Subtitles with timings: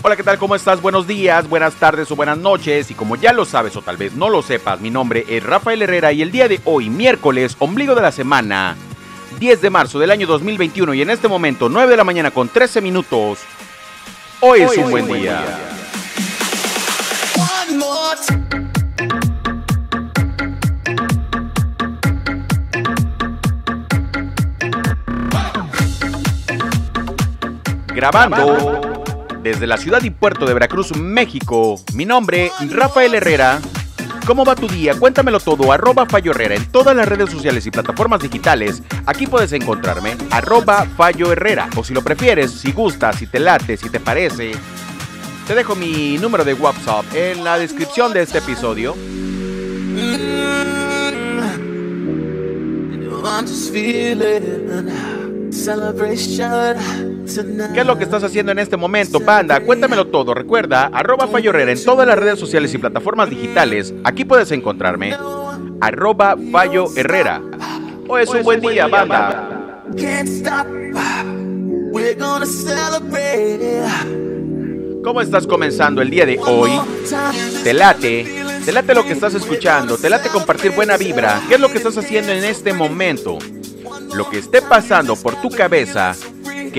[0.00, 0.38] Hola, ¿qué tal?
[0.38, 0.80] ¿Cómo estás?
[0.80, 2.88] Buenos días, buenas tardes o buenas noches.
[2.92, 5.82] Y como ya lo sabes o tal vez no lo sepas, mi nombre es Rafael
[5.82, 8.76] Herrera y el día de hoy, miércoles, ombligo de la semana,
[9.40, 12.48] 10 de marzo del año 2021 y en este momento 9 de la mañana con
[12.48, 13.40] 13 minutos,
[14.38, 15.44] hoy, es un buen día.
[27.92, 28.87] Grabando
[29.42, 31.80] desde la ciudad y puerto de Veracruz, México.
[31.94, 33.60] Mi nombre, Rafael Herrera.
[34.26, 34.94] ¿Cómo va tu día?
[34.94, 38.82] Cuéntamelo todo, arroba Fallo Herrera en todas las redes sociales y plataformas digitales.
[39.06, 41.70] Aquí puedes encontrarme, arroba Fallo Herrera.
[41.76, 44.52] O si lo prefieres, si gustas, si te late, si te parece,
[45.46, 48.94] te dejo mi número de WhatsApp en la descripción de este episodio.
[57.74, 59.60] ¿Qué es lo que estás haciendo en este momento, banda?
[59.60, 60.32] Cuéntamelo todo.
[60.32, 63.92] Recuerda, arroba Fallo Herrera en todas las redes sociales y plataformas digitales.
[64.04, 65.14] Aquí puedes encontrarme.
[65.80, 67.42] Arroba Fallo Herrera.
[68.08, 69.84] Hoy es un buen día, banda.
[75.04, 76.70] ¿Cómo estás comenzando el día de hoy?
[77.62, 78.26] ¿Te late?
[78.64, 79.98] ¿Te late lo que estás escuchando?
[79.98, 81.40] ¿Te late compartir buena vibra?
[81.48, 83.38] ¿Qué es lo que estás haciendo en este momento?
[84.14, 86.14] Lo que esté pasando por tu cabeza,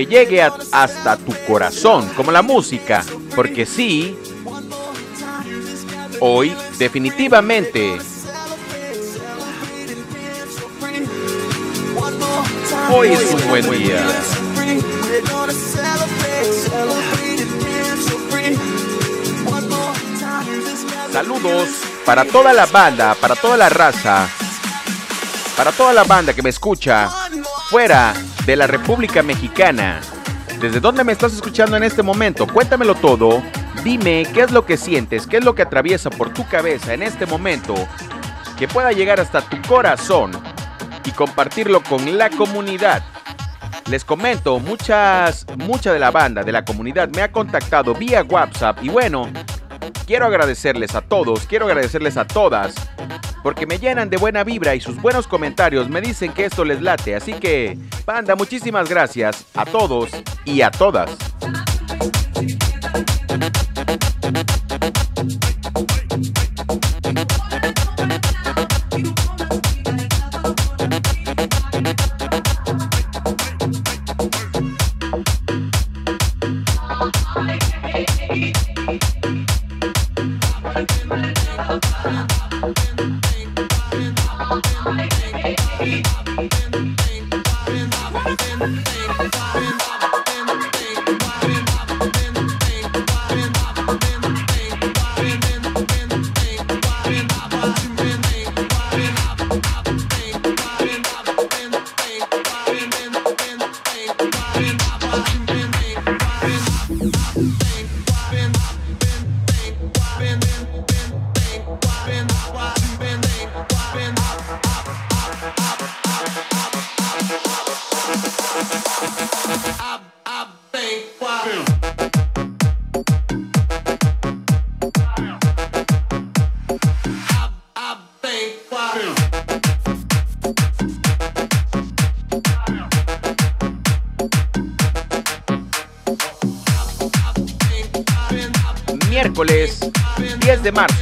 [0.00, 3.04] que llegue hasta tu corazón, como la música.
[3.36, 4.16] Porque sí,
[6.20, 7.98] hoy definitivamente
[12.92, 14.02] Hoy es un buen día.
[21.12, 21.68] Saludos
[22.06, 24.28] para toda la banda, para toda la raza,
[25.56, 27.10] para toda la banda que me escucha
[27.68, 28.14] fuera
[28.46, 30.00] de la República Mexicana.
[30.60, 32.46] ¿Desde dónde me estás escuchando en este momento?
[32.46, 33.42] Cuéntamelo todo.
[33.84, 37.02] Dime qué es lo que sientes, qué es lo que atraviesa por tu cabeza en
[37.02, 37.74] este momento
[38.58, 40.32] que pueda llegar hasta tu corazón
[41.04, 43.02] y compartirlo con la comunidad.
[43.88, 48.78] Les comento, muchas, mucha de la banda, de la comunidad me ha contactado vía WhatsApp
[48.82, 49.28] y bueno,
[50.10, 52.74] quiero agradecerles a todos, quiero agradecerles a todas,
[53.44, 56.82] porque me llenan de buena vibra y sus buenos comentarios me dicen que esto les
[56.82, 57.14] late.
[57.14, 60.10] Así que, banda, muchísimas gracias a todos
[60.44, 61.16] y a todas.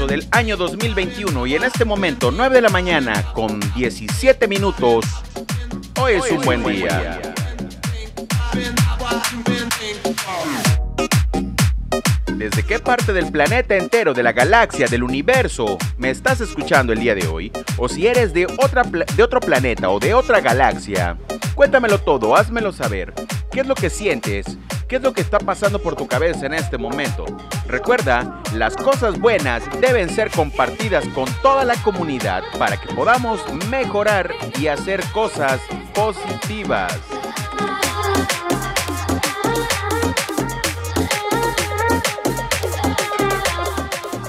[0.08, 5.04] Del año 2021 y en este momento 9 de la mañana con 17 minutos.
[6.00, 7.20] Hoy es un buen día.
[12.36, 17.00] ¿Desde qué parte del planeta entero, de la galaxia, del universo me estás escuchando el
[17.00, 17.52] día de hoy?
[17.76, 21.18] O si eres de, otra de otro planeta o de otra galaxia,
[21.54, 23.12] cuéntamelo todo, házmelo saber.
[23.50, 24.56] ¿Qué es lo que sientes?
[24.88, 27.26] ¿Qué es lo que está pasando por tu cabeza en este momento?
[27.66, 34.30] Recuerda, las cosas buenas deben ser compartidas con toda la comunidad para que podamos mejorar
[34.58, 35.60] y hacer cosas
[35.94, 36.98] positivas.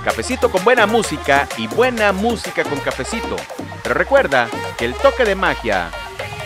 [0.03, 3.37] Cafecito con buena música y buena música con cafecito.
[3.81, 5.89] Pero recuerda que el toque de magia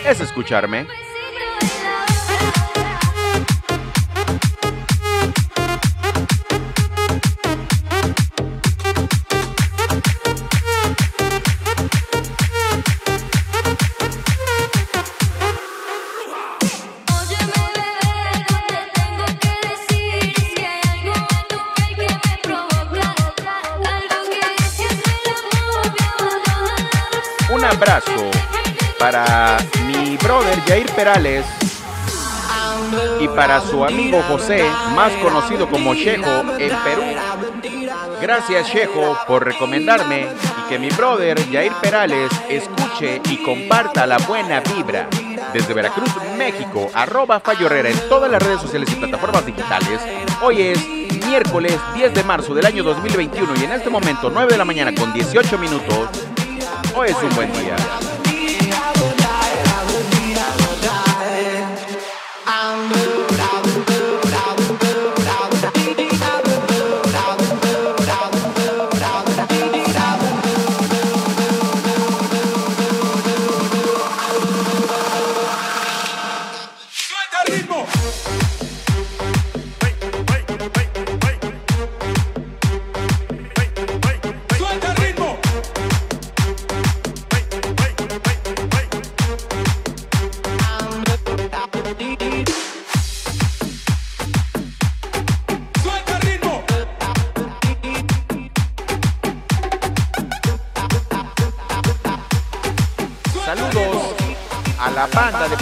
[0.05, 1.02] es escucharme.
[30.95, 31.45] Perales
[33.19, 34.63] y para su amigo José,
[34.95, 37.03] más conocido como Chejo en Perú.
[38.21, 40.27] Gracias Chejo por recomendarme
[40.59, 45.07] y que mi brother Jair Perales escuche y comparta la buena vibra.
[45.53, 49.99] Desde Veracruz, México, arroba Fallo Herrera en todas las redes sociales y plataformas digitales.
[50.41, 50.87] Hoy es
[51.27, 54.93] miércoles 10 de marzo del año 2021 y en este momento 9 de la mañana
[54.95, 56.09] con 18 minutos.
[56.95, 57.75] Hoy es un buen día.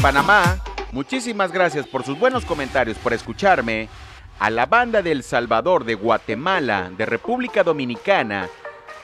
[0.01, 0.57] Panamá,
[0.91, 3.89] muchísimas gracias por sus buenos comentarios, por escucharme.
[4.39, 8.49] A la banda del Salvador, de Guatemala, de República Dominicana,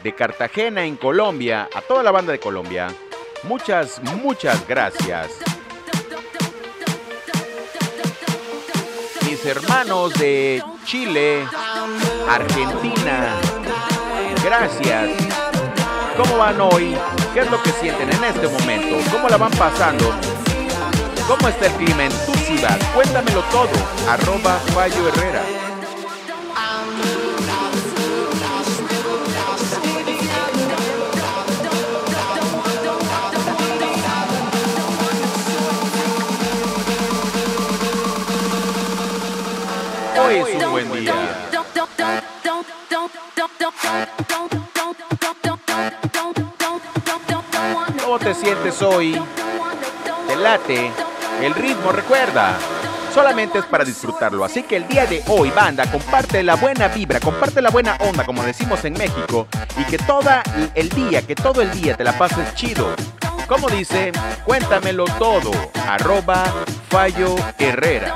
[0.04, 2.88] de Cartagena en Colombia, a toda la banda de Colombia,
[3.44, 5.32] muchas, muchas gracias.
[9.26, 11.46] Mis hermanos de Chile,
[12.30, 13.36] Argentina,
[14.44, 15.10] gracias.
[16.16, 16.96] ¿Cómo van hoy?
[17.38, 18.98] ¿Qué es lo que sienten en este momento?
[19.12, 20.12] ¿Cómo la van pasando?
[21.28, 22.80] ¿Cómo está el clima en tu ciudad?
[22.96, 23.70] Cuéntamelo todo.
[24.10, 25.44] Arroba Fallo Herrera.
[40.26, 41.48] Hoy es un buen día.
[48.28, 49.18] Te sientes hoy?
[50.28, 50.92] ¿Te late?
[51.42, 52.58] El ritmo, recuerda,
[53.14, 54.44] solamente es para disfrutarlo.
[54.44, 58.26] Así que el día de hoy, banda, comparte la buena vibra, comparte la buena onda,
[58.26, 59.48] como decimos en México,
[59.78, 60.30] y que todo
[60.76, 62.94] el día, que todo el día te la pases chido.
[63.48, 64.12] Como dice,
[64.44, 65.52] cuéntamelo todo.
[65.88, 66.44] Arroba
[66.90, 68.14] Fallo Herrera.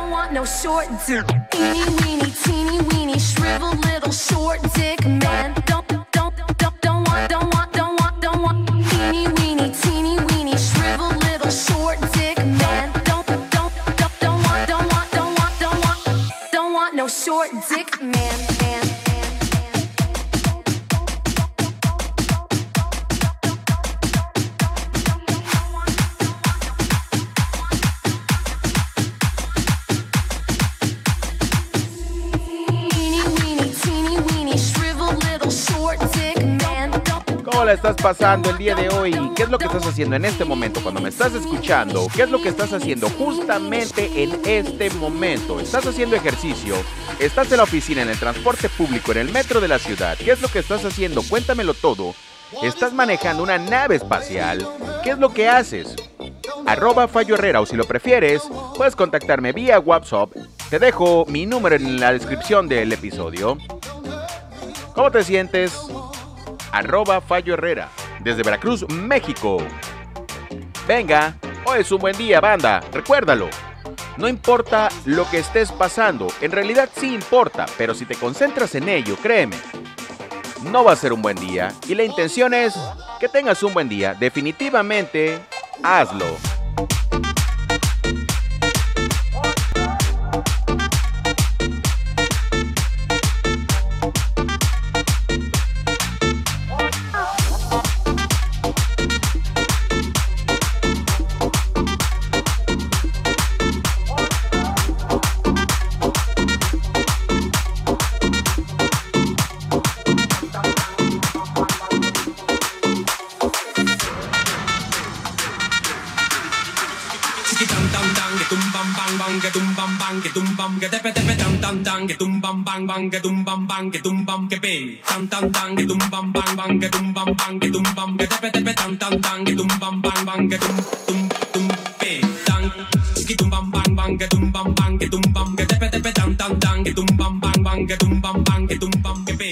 [17.51, 17.80] ¿Cómo
[37.91, 39.11] estás pasando el día de hoy?
[39.35, 42.07] ¿Qué es lo que estás haciendo en este momento cuando me estás escuchando?
[42.15, 45.59] ¿Qué es lo que estás haciendo justamente en este momento?
[45.59, 46.75] ¿Estás haciendo ejercicio?
[47.19, 50.17] ¿Estás en la oficina, en el transporte público, en el metro de la ciudad?
[50.17, 51.21] ¿Qué es lo que estás haciendo?
[51.23, 52.15] Cuéntamelo todo.
[52.63, 54.65] ¿Estás manejando una nave espacial?
[55.03, 55.95] ¿Qué es lo que haces?
[56.65, 58.43] Arroba Fallo Herrera o si lo prefieres,
[58.77, 60.31] puedes contactarme vía WhatsApp.
[60.69, 63.57] Te dejo mi número en la descripción del episodio.
[64.93, 65.73] ¿Cómo te sientes?
[66.71, 69.57] Arroba Fallo Herrera, desde Veracruz, México.
[70.87, 71.35] Venga,
[71.65, 73.49] hoy es un buen día, banda, recuérdalo.
[74.17, 78.89] No importa lo que estés pasando, en realidad sí importa, pero si te concentras en
[78.89, 79.55] ello, créeme,
[80.63, 81.73] no va a ser un buen día.
[81.87, 82.75] Y la intención es
[83.19, 84.13] que tengas un buen día.
[84.13, 85.39] Definitivamente,
[85.83, 86.25] hazlo.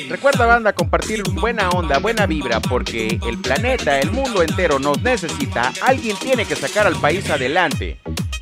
[0.09, 5.71] Recuerda banda compartir buena onda, buena vibra, porque el planeta, el mundo entero nos necesita.
[5.81, 7.99] Alguien tiene que sacar al país adelante.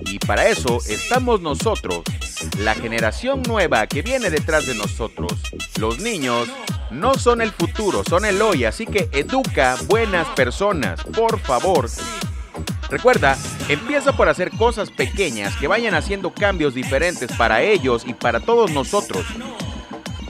[0.09, 2.03] Y para eso estamos nosotros,
[2.59, 5.33] la generación nueva que viene detrás de nosotros.
[5.79, 6.47] Los niños
[6.91, 11.89] no son el futuro, son el hoy, así que educa buenas personas, por favor.
[12.89, 13.37] Recuerda,
[13.67, 18.71] empieza por hacer cosas pequeñas que vayan haciendo cambios diferentes para ellos y para todos
[18.71, 19.25] nosotros.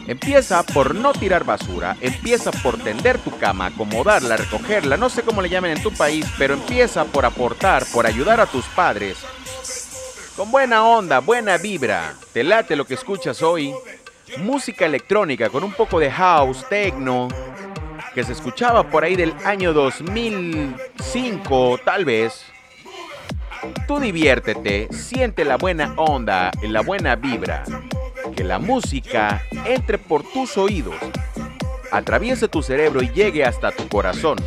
[0.07, 5.41] Empieza por no tirar basura, empieza por tender tu cama, acomodarla, recogerla, no sé cómo
[5.41, 9.17] le llamen en tu país, pero empieza por aportar, por ayudar a tus padres.
[10.37, 13.73] Con buena onda, buena vibra, te late lo que escuchas hoy.
[14.37, 17.27] Música electrónica con un poco de house, techno,
[18.13, 22.45] que se escuchaba por ahí del año 2005, tal vez.
[23.87, 27.63] Tú diviértete, siente la buena onda y la buena vibra.
[28.35, 30.93] Que la música entre por tus oídos,
[31.91, 34.37] atraviese tu cerebro y llegue hasta tu corazón.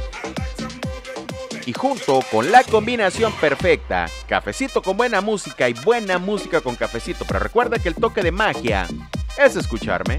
[1.71, 7.25] Y junto con la combinación perfecta, cafecito con buena música y buena música con cafecito.
[7.29, 8.89] Pero recuerda que el toque de magia
[9.39, 10.19] es escucharme.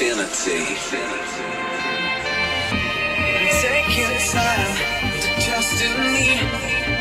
[0.00, 0.62] infinity.
[3.60, 4.72] Take your time
[5.20, 6.38] to trust in me,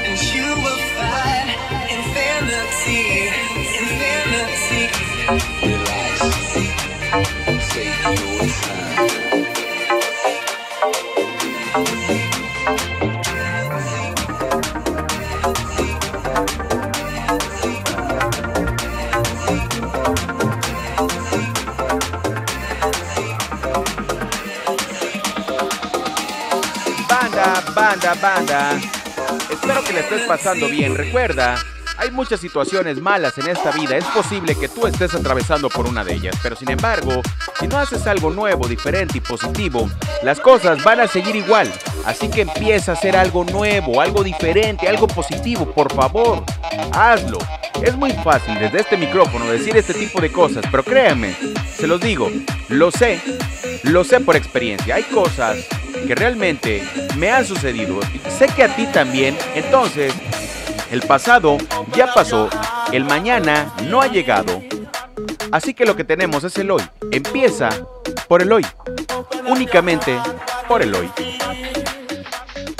[0.08, 1.48] and you will find
[1.94, 3.06] infinity.
[3.78, 4.84] Infinity.
[5.62, 6.18] Relax.
[7.70, 8.42] Take your
[11.78, 12.07] time.
[28.16, 28.80] Banda, banda.
[29.52, 30.96] Espero que le estés pasando bien.
[30.96, 31.56] Recuerda,
[31.98, 33.98] hay muchas situaciones malas en esta vida.
[33.98, 36.36] Es posible que tú estés atravesando por una de ellas.
[36.42, 37.22] Pero sin embargo,
[37.60, 39.90] si no haces algo nuevo, diferente y positivo,
[40.24, 41.72] las cosas van a seguir igual.
[42.06, 45.70] Así que empieza a hacer algo nuevo, algo diferente, algo positivo.
[45.74, 46.44] Por favor,
[46.94, 47.40] hazlo.
[47.82, 51.36] Es muy fácil desde este micrófono decir este tipo de cosas, pero créanme,
[51.76, 52.32] se los digo,
[52.70, 53.22] lo sé,
[53.84, 54.96] lo sé por experiencia.
[54.96, 55.58] Hay cosas
[56.08, 56.88] que realmente
[57.18, 58.00] me han sucedido.
[58.38, 59.38] Sé que a ti también.
[59.56, 60.14] Entonces,
[60.92, 61.58] el pasado
[61.96, 62.50] ya pasó,
[62.92, 64.62] el mañana no ha llegado.
[65.52, 66.84] Así que lo que tenemos es el hoy.
[67.12, 67.70] Empieza
[68.28, 68.66] por el hoy.
[69.48, 70.18] Únicamente
[70.68, 71.10] por el hoy.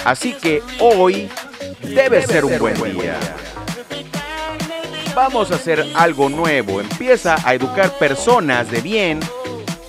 [0.06, 1.30] Así que hoy
[1.82, 3.20] debe ser un buen día.
[5.14, 6.80] Vamos a hacer algo nuevo.
[6.80, 9.20] Empieza a educar personas de bien.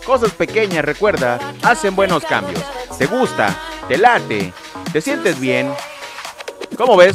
[0.04, 2.64] Cosas pequeñas, recuerda, hacen buenos cambios.
[2.98, 3.56] ¿Te gusta?
[3.86, 4.52] ¿Te late?
[4.92, 5.72] ¿Te sientes bien?
[6.76, 7.14] ¿Cómo ves?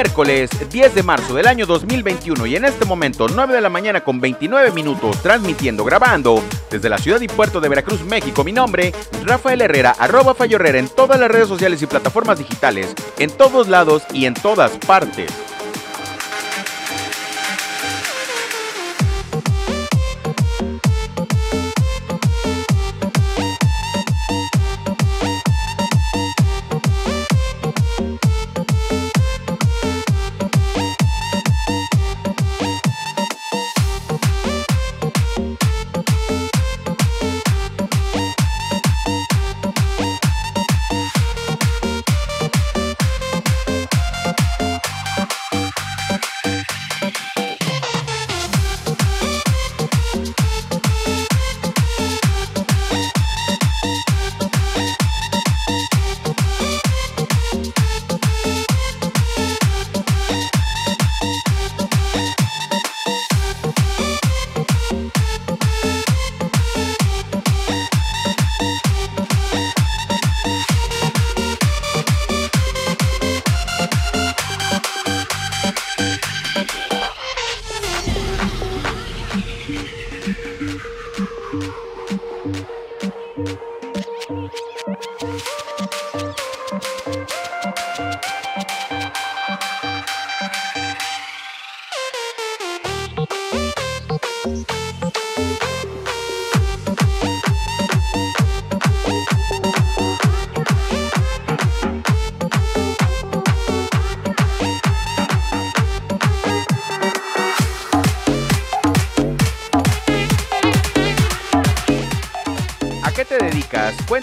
[0.00, 4.02] Miércoles 10 de marzo del año 2021 y en este momento 9 de la mañana
[4.02, 8.42] con 29 minutos transmitiendo, grabando desde la ciudad y puerto de Veracruz, México.
[8.42, 8.94] Mi nombre,
[9.26, 13.68] Rafael Herrera, arroba Fallo Herrera en todas las redes sociales y plataformas digitales, en todos
[13.68, 15.30] lados y en todas partes.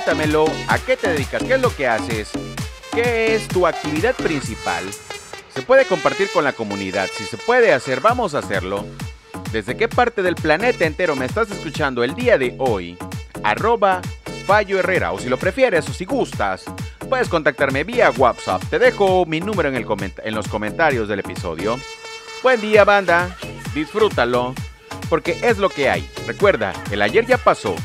[0.08, 1.43] Cuéntamelo, ¿a qué te dedicas?
[1.43, 2.30] ¿Qué es lo que haces?
[2.93, 4.86] ¿Qué es tu actividad principal?
[5.54, 8.86] Se puede compartir con la comunidad, si se puede hacer, vamos a hacerlo.
[9.52, 12.98] ¿Desde qué parte del planeta entero me estás escuchando el día de hoy?
[13.43, 14.02] Arroba
[14.46, 16.63] Fallo Herrera, o si lo prefieres o si gustas,
[17.10, 18.63] puedes contactarme vía WhatsApp.
[18.70, 19.86] Te dejo mi número en, el
[20.24, 21.78] en los comentarios del episodio.
[22.43, 23.36] Buen día, banda.
[23.74, 24.56] Disfrútalo,
[25.10, 26.10] porque es lo que hay.
[26.26, 27.76] Recuerda, el ayer ya pasó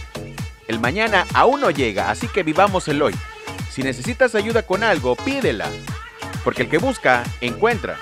[0.72, 3.14] el mañana aún no llega, así que vivamos el hoy.
[3.70, 5.68] Si necesitas ayuda con algo, pídela,
[6.44, 7.96] porque el que busca, encuentra.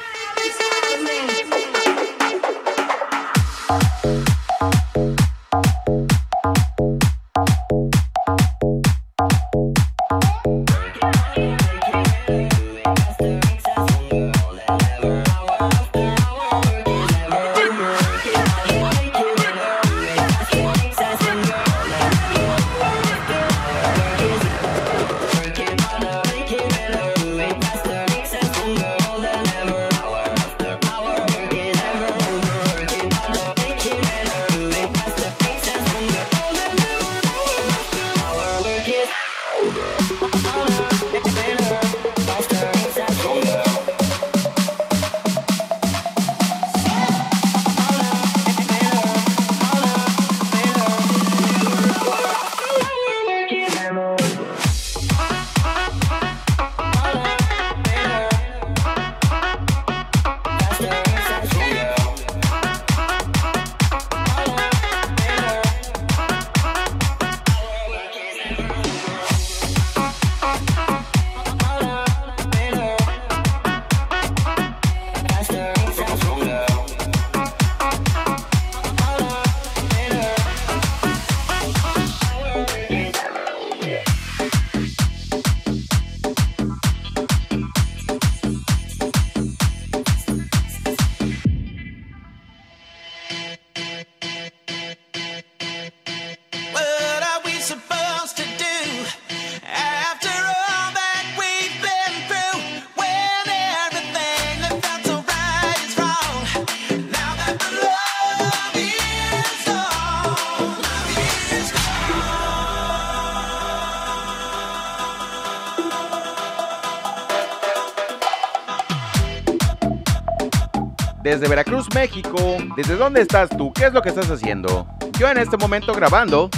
[121.23, 122.39] Desde Veracruz, México.
[122.77, 123.73] ¿Desde dónde estás tú?
[123.73, 124.87] ¿Qué es lo que estás haciendo?
[125.19, 126.51] Yo en este momento grabando.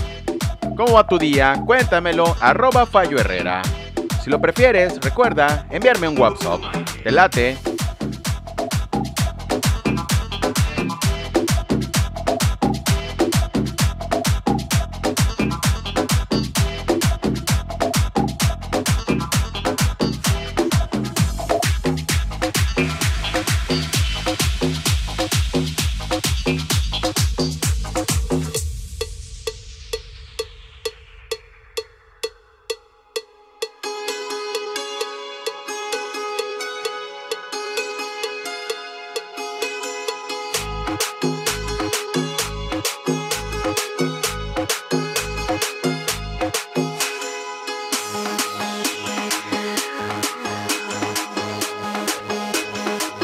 [0.77, 1.61] ¿Cómo va tu día?
[1.66, 3.62] Cuéntamelo, arroba Fallo Herrera.
[4.22, 6.61] Si lo prefieres, recuerda enviarme un WhatsApp.
[7.03, 7.71] Te late.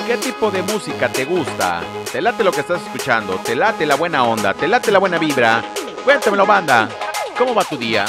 [0.08, 1.82] ¿Qué tipo de música te gusta?
[2.10, 3.34] ¿Te late lo que estás escuchando?
[3.44, 4.54] ¿Te late la buena onda?
[4.54, 5.62] ¿Te late la buena vibra?
[6.02, 6.88] Cuéntamelo, banda.
[7.36, 8.06] ¿Cómo va tu día?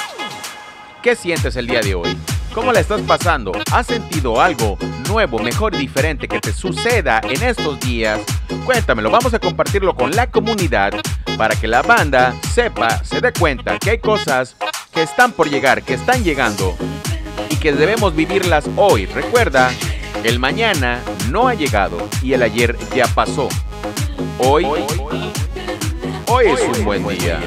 [1.04, 2.18] ¿Qué sientes el día de hoy?
[2.54, 3.52] ¿Cómo la estás pasando?
[3.74, 4.78] ¿Has sentido algo
[5.10, 8.22] nuevo, mejor diferente que te suceda en estos días?
[8.66, 10.94] Cuéntamelo, vamos a compartirlo con la comunidad
[11.38, 14.56] para que la banda sepa, se dé cuenta que hay cosas
[14.94, 16.76] que están por llegar, que están llegando
[17.50, 19.06] y que debemos vivirlas hoy.
[19.06, 19.72] Recuerda,
[20.24, 23.50] el mañana no ha llegado y el ayer ya pasó.
[24.40, 24.66] Hoy,
[26.28, 27.40] hoy es un buen día.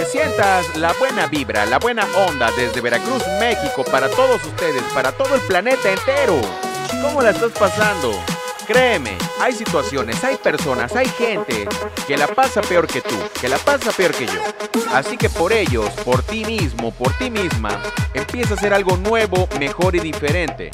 [0.00, 5.12] Que sientas la buena vibra, la buena onda desde Veracruz, México, para todos ustedes, para
[5.12, 6.40] todo el planeta entero.
[7.02, 8.10] ¿Cómo la estás pasando?
[8.66, 11.68] Créeme, hay situaciones, hay personas, hay gente
[12.06, 14.40] que la pasa peor que tú, que la pasa peor que yo.
[14.94, 17.82] Así que por ellos, por ti mismo, por ti misma,
[18.14, 20.70] empieza a hacer algo nuevo, mejor y diferente.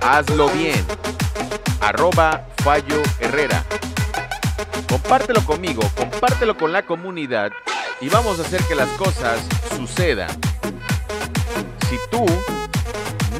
[0.00, 0.82] Hazlo bien.
[1.80, 3.62] Arroba Fallo Herrera.
[4.88, 7.52] Compártelo conmigo, compártelo con la comunidad
[8.00, 9.40] y vamos a hacer que las cosas
[9.76, 10.30] sucedan.
[11.88, 12.26] Si tú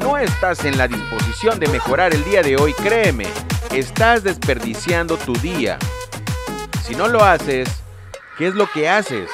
[0.01, 3.27] no estás en la disposición de mejorar el día de hoy, créeme,
[3.71, 5.77] estás desperdiciando tu día.
[6.83, 7.69] Si no lo haces,
[8.37, 9.29] ¿qué es lo que haces?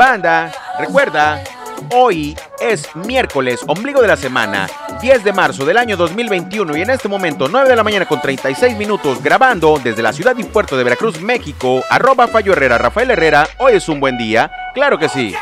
[0.00, 1.44] Banda, recuerda,
[1.94, 4.66] hoy es miércoles, ombligo de la semana,
[5.02, 8.18] 10 de marzo del año 2021 y en este momento 9 de la mañana con
[8.18, 13.10] 36 minutos grabando desde la ciudad y puerto de Veracruz, México, arroba Fallo Herrera, Rafael
[13.10, 15.34] Herrera, hoy es un buen día, claro que sí.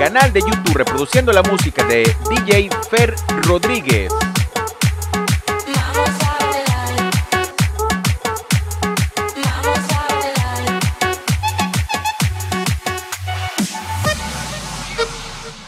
[0.00, 4.10] Canal de YouTube reproduciendo la música de DJ Fer Rodríguez.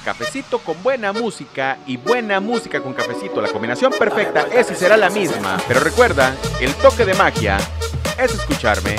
[0.02, 3.42] Cafecito con buena música y buena música con cafecito.
[3.42, 5.58] La combinación perfecta es y será la misma.
[5.68, 7.58] Pero recuerda, el toque de magia
[8.18, 8.96] es escucharme.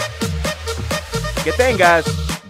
[1.43, 2.05] Que tengas